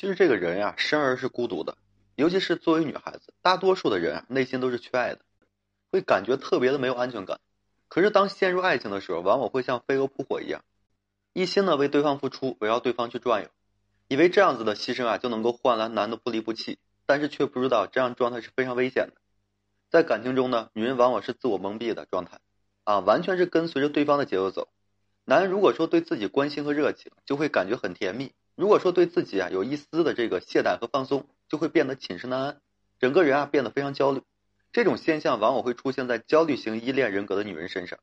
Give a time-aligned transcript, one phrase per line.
[0.00, 1.76] 其实这个人呀，生而是孤独的，
[2.16, 5.20] 尤其是作为女孩子，大多数的人啊，内心都是缺爱的，
[5.92, 7.38] 会感觉特别的没有安全感。
[7.86, 10.64] 可是当陷入爱情的时候，往往会像飞蛾扑火一样，
[11.34, 13.50] 一心的为对方付出，围绕对方去转悠，
[14.08, 19.20] 以为这样子的牺牲啊，就能够换来男的不离不弃，但是却不知道这样状态是非常危险的。
[19.90, 22.40] 在感情中呢，女人往往是自我蒙蔽的状态，
[22.84, 24.68] 啊，完全是跟随着对方的节奏走。
[25.26, 28.32] 男人如果说对自己关心和热情，就会感觉很甜蜜。
[28.60, 32.60] 如果说对自己啊有一丝的这个懈怠和放松，就会变得寝食难安，
[32.98, 34.20] 整个人啊变得非常焦虑。
[34.70, 37.98] 这种现象往往会出现在焦虑型依恋人格的女人身上。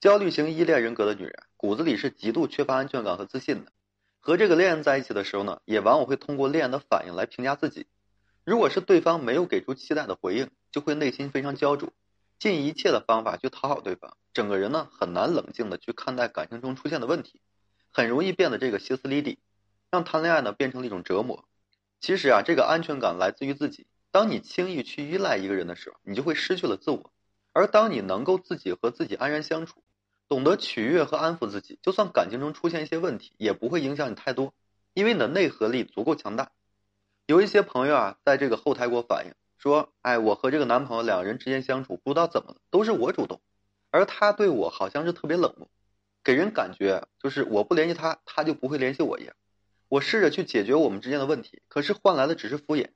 [0.00, 3.72] 焦虑型依恋人格的女人骨子里是极度缺乏安全感和自信的，
[4.20, 7.88] 和这个恋人在一起的时候呢，也往往会通过恋人的反应来评价自己。
[8.44, 11.92] 如果是对方没有给出期待的回应，就会内心非常焦灼，
[12.38, 17.40] 尽一切的方法去讨好对方，整个人呢很难冷静的去看待感情中出现的问题，
[17.90, 19.40] 很容易变得这个歇斯底里。
[19.92, 21.44] 让谈恋爱呢变成了一种折磨。
[22.00, 23.86] 其实啊，这个安全感来自于自己。
[24.10, 27.12] 当你轻易去依赖一个人的时候，你就会失去了自我。
[27.52, 29.84] 而当你能够自己和自己安然相处，
[30.28, 34.54] 懂得取悦和安抚自己，就算感情中出现一些问题，也不会影响你太多，
[34.94, 36.52] 因为你的内核力足够强大。
[37.26, 43.42] 有一些朋友啊，在这个后台给我反映说：“哎，我和这个男朋友两个人之间相处，不知道怎么了，都是我主动，
[43.90, 45.68] 而他对我好像是特别冷漠，
[46.24, 49.34] 给人感觉就是我不联系他，他就不会联系我一样。”
[49.92, 52.92] 我试着去解决我们之间的问题，可是换来的只是敷衍。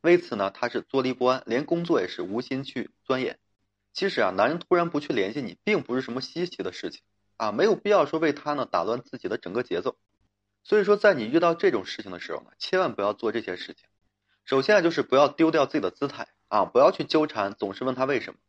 [0.00, 3.38] 为此呢，他是坐立不安，连工作也是无心去钻研。
[3.92, 7.02] 其实啊，男人突然不去联系你，并不是什么稀奇的事情
[7.36, 9.96] 啊，没有必要说为他呢打乱自己的整个节奏。
[10.64, 13.86] 所以说，在你遇到这种事情的时候呢，千万不要做这些事情。
[14.44, 18.40] 首先啊，就是不要丢掉自己的姿态啊，不要去纠缠，总是问他为什么。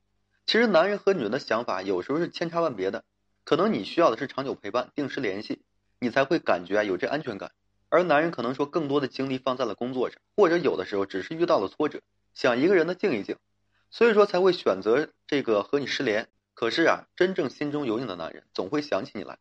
[0.48, 3.06] 其实男人和女人的想法有时候是千差万别的，
[3.44, 5.62] 可能你需要的是长久陪伴、定时联系，
[6.00, 7.52] 你才会感觉啊有这安全感。
[7.92, 12.00] 而男人可能说更多的精力放在了工作上，或者有的时候只是遇到了挫折，
[12.34, 13.36] 想一个人的静一静，
[13.90, 16.30] 所以说才会选择这个和你失联。
[16.54, 19.40] 可是啊，真正心中有你的男人总会想起你来。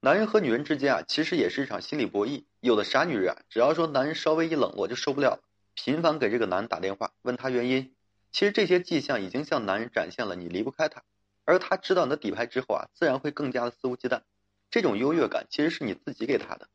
[0.00, 2.44] 男人和女人之间啊，其实也是一场心理博弈。
[2.58, 5.40] 有的傻女人啊，只要说男人稍微一冷落就受不了了，
[5.74, 7.94] 频繁给这个男人打电话问他原因。
[8.32, 11.04] 其实这些迹象已经向男人展现了你离不开他，
[11.44, 14.22] 而他知道你的底牌之后啊，自然会更加的肆无忌惮。
[14.68, 16.68] 这种优越感其实是你自己给他的。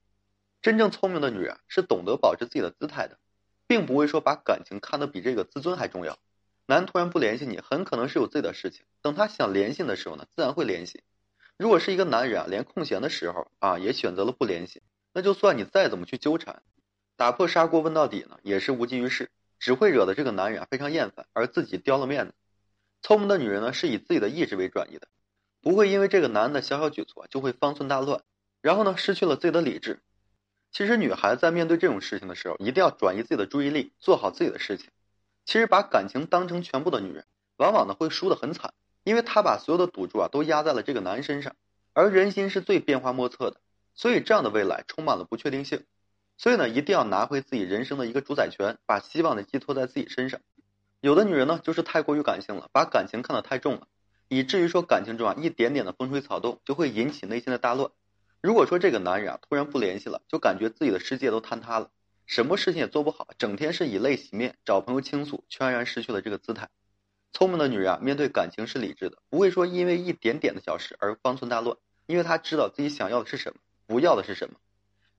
[0.64, 3.20] 真正聪明的女人是懂得保持自己的姿态的，
[3.68, 6.18] 并不会说把感情看得比这个自尊还重要。
[6.66, 8.86] 男人突然不联系你，很可能是有自己的事情。
[9.02, 11.04] 等他想联系的时候呢，自然会联系。
[11.58, 14.82] 如果是一个男人啊，连空闲的时候啊也选择了不联系，
[15.12, 16.64] 那就算你再怎么去纠缠，
[17.18, 22.34] 打破砂锅问到底呢，也是无济于事，只会惹得这个男人啊非常厌烦，而自己丢了面子。
[23.02, 25.10] 聪明的女人呢，是以自己的意志为转移的，
[25.62, 28.24] 不会因为这个男的小小举措就会方寸大乱，
[28.62, 30.00] 然后呢失去了自己的理智。
[30.74, 34.90] 其实，女孩子在面对这种事情的时候，一定要转移自己的注意力，做好自己的事情。
[35.46, 37.26] 其实，把感情当成全部的女人，
[37.58, 38.74] 往往呢会输得很惨，
[39.04, 41.56] 因为她把所有的赌注啊都压在了这个男人身上。
[41.94, 43.62] 而人心是最变化莫测的，
[43.94, 45.84] 所以这样的未来充满了不确定性。
[46.40, 50.42] 所以呢，一定要拿回自己人生的一个主宰权，把希望呢寄托在自己身上。
[51.02, 53.88] 有的女人呢，就是太过于感性了，把感情看得太重了，
[54.28, 57.92] 以至于说感情中啊一点点的风吹草动就会引起内心的大乱。
[58.44, 61.90] 如果说这个男人啊突然不联系了，就感觉自己的世界都坍塌了，
[62.26, 66.68] 什么事情也做不好，整天是以泪洗面，找朋友倾诉，全然失去了这个姿态。
[67.32, 74.56] 聪明的女人啊，面对感情是理智的，不会说因为一点点的小事而方寸大乱，因为她知道自己想要的是什么，不要的是什么。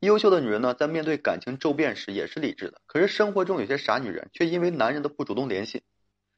[0.01, 5.83] 优秀的女人呢，在面对感情骤变时也是理智的，可是生活中有些傻女人却因为男人的不主动联系，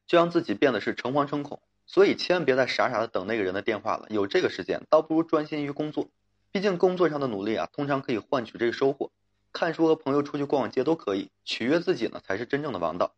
[0.06, 1.60] 就让自己变得是诚惶诚恐。
[1.84, 6.08] 所以千万别再傻傻的等那个人的电话了，有这个时间，倒不如专心于工作。
[6.56, 9.12] 毕竟工作上的努力啊，通常可以换取这个收获。
[9.52, 13.14] 看书和朋友出去逛逛街都可以，取悦自己呢才是真正的王道。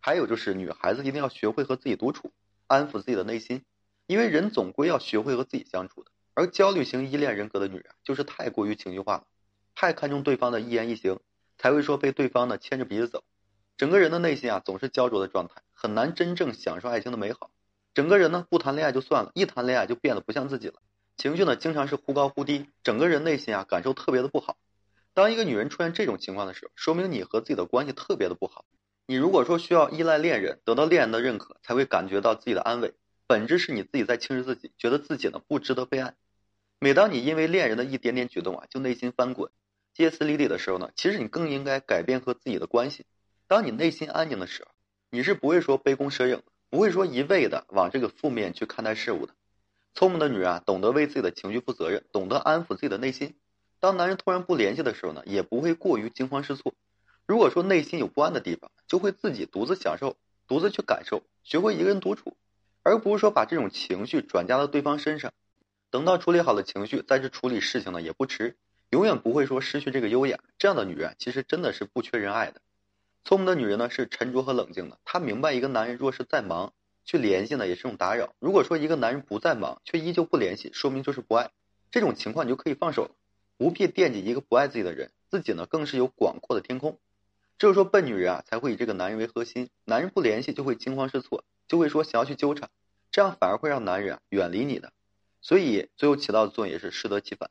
[0.00, 2.32] 还有就是，女孩子一定要学会和自己独处，
[2.66, 3.62] 安抚自己的内心，
[4.08, 6.10] 因为人总归要学会和自己相处的。
[6.34, 9.26] 而焦虑型依恋人格的女人，就是太过于情绪化了，
[9.76, 11.20] 太看重对方的一言一行，
[11.58, 13.22] 才会说被对方呢牵着鼻子走。
[13.76, 17.52] 整个人的内心啊，总是焦灼的状态，很难真正享受爱情的美好。
[17.94, 20.82] 整个人呢，不谈恋爱就算了，一谈恋爱就变得不像自己了。
[21.16, 24.56] 情绪呢，经常是忽高忽低，整个人内心啊感受特别的不好。
[25.14, 28.64] 当一个女人出现这种情况的时候，说明你和自己的关系特别的不好。
[29.06, 32.94] 你如果说需要依赖恋人，得到恋人的认可，才会感觉到自己的安慰，
[33.26, 36.14] 本质是你自己在轻视自己，觉得自己呢不值得被爱。
[36.80, 39.50] 每当你因为恋人的一点点举动啊，就内心翻滚、
[39.94, 43.04] 歇斯底里的时候呢，其实你更应该改变和自己的关系。
[43.46, 44.70] 当你内心安静的时候，
[45.10, 49.34] 你是不会说杯弓蛇影，不会说一味的往这个负面去看待事物的。
[49.94, 53.34] 聪明的女人啊，懂得为自己的情绪负责任，懂得安抚自己的内心。
[53.78, 56.74] 当男人突然不联系的时候呢，也不会过于惊慌失措，
[57.26, 60.16] 如果说内心有不安的地方，就会自己独自享受，
[60.46, 62.36] 独自去感受，学会一个人独处，
[62.82, 65.32] 而不是说把这种情绪转嫁到对方身上。
[65.90, 68.56] 等到处理好了情绪，再去处理事情呢，也不迟。
[68.90, 70.38] 永远不会说失去这个优雅。
[70.58, 72.60] 这样的女人其实真的是不缺人爱的。
[73.24, 76.72] 聪明的女人呢是沉着和冷静的，她明白一个男人若是再忙
[77.04, 78.34] 去联系呢也是一种打扰。
[78.38, 81.50] 如果说一个男人不再忙却依旧不联系，说明就是不爱。
[81.90, 83.10] 这种情况你就可以放手，
[83.58, 85.10] 不必惦记一个不爱自己的人。
[85.30, 86.98] 自己呢更是有广阔的天空。
[87.58, 92.70] 只有说笨女人啊才会以这个男人为核心，男人不联系就会惊慌失措，就会说想要去纠缠，
[93.10, 94.92] 这样反而会让男人啊远离你的。
[95.40, 97.50] 所以最后起到的作用也是适得其反。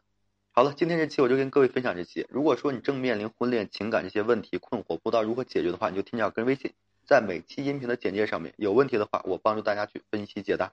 [0.51, 2.27] 好了，今天这期我就跟各位分享这些。
[2.29, 6.73] 如果说你正面临婚恋情感这些问题困惑，不知道如何解决的话，你就添加我个人微信，
[7.11, 10.71] 在每期音频的简介上面有问题的话，我帮助大家去分析解答。